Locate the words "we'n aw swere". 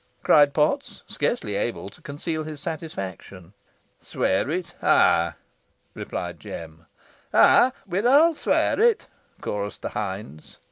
7.85-8.79